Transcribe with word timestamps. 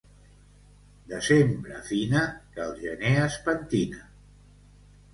Desembre 1.11 1.83
fina, 1.91 2.25
que 2.57 2.65
el 2.67 2.75
gener 2.83 3.15
es 3.29 3.39
pentina. 3.49 4.07